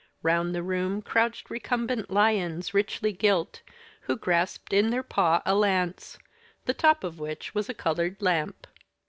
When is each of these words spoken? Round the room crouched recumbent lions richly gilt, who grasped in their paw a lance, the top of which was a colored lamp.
Round 0.23 0.55
the 0.55 0.63
room 0.63 1.03
crouched 1.03 1.51
recumbent 1.51 2.09
lions 2.09 2.73
richly 2.73 3.13
gilt, 3.13 3.61
who 4.01 4.17
grasped 4.17 4.73
in 4.73 4.89
their 4.89 5.03
paw 5.03 5.43
a 5.45 5.53
lance, 5.53 6.17
the 6.65 6.73
top 6.73 7.03
of 7.03 7.19
which 7.19 7.53
was 7.53 7.69
a 7.69 7.75
colored 7.75 8.19
lamp. 8.19 8.65